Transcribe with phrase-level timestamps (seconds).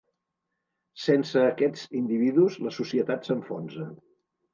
[1.01, 3.87] Sense aquests individus, la societat s’enfonsa.